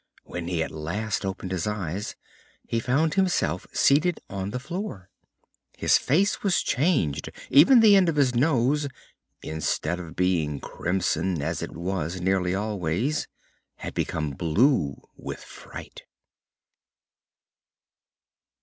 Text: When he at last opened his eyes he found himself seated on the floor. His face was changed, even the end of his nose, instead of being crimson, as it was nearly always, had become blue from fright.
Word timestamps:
When 0.23 0.47
he 0.47 0.63
at 0.63 0.71
last 0.71 1.23
opened 1.23 1.51
his 1.51 1.67
eyes 1.67 2.15
he 2.67 2.79
found 2.79 3.13
himself 3.13 3.67
seated 3.71 4.19
on 4.31 4.49
the 4.49 4.57
floor. 4.59 5.11
His 5.77 5.99
face 5.99 6.41
was 6.41 6.63
changed, 6.63 7.29
even 7.51 7.81
the 7.81 7.95
end 7.95 8.09
of 8.09 8.15
his 8.15 8.33
nose, 8.33 8.87
instead 9.43 9.99
of 9.99 10.15
being 10.15 10.59
crimson, 10.59 11.39
as 11.43 11.61
it 11.61 11.73
was 11.73 12.19
nearly 12.19 12.55
always, 12.55 13.27
had 13.75 13.93
become 13.93 14.31
blue 14.31 15.03
from 15.23 15.35
fright. 15.35 16.01